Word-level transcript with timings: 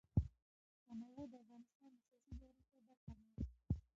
تنوع 0.85 1.23
د 1.31 1.33
افغانستان 1.43 1.89
د 1.93 1.97
سیاسي 2.05 2.33
جغرافیه 2.33 2.81
برخه 2.87 3.13
ده. 3.21 3.29